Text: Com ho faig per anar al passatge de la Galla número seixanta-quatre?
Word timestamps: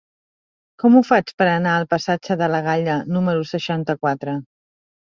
Com 0.83 0.95
ho 0.95 1.01
faig 1.09 1.29
per 1.41 1.47
anar 1.51 1.75
al 1.81 1.87
passatge 1.93 2.39
de 2.43 2.51
la 2.55 2.65
Galla 2.71 2.99
número 3.15 3.49
seixanta-quatre? 3.55 4.41